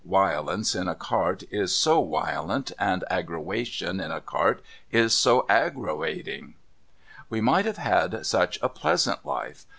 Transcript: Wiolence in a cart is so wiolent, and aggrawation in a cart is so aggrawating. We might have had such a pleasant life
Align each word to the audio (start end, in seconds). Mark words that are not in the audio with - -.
Wiolence 0.03 0.73
in 0.75 0.87
a 0.87 0.95
cart 0.95 1.43
is 1.51 1.75
so 1.75 2.03
wiolent, 2.03 2.71
and 2.79 3.03
aggrawation 3.11 3.99
in 3.99 4.09
a 4.09 4.19
cart 4.19 4.63
is 4.91 5.13
so 5.13 5.45
aggrawating. 5.47 6.55
We 7.29 7.39
might 7.39 7.65
have 7.65 7.77
had 7.77 8.25
such 8.25 8.57
a 8.63 8.69
pleasant 8.69 9.23
life 9.27 9.65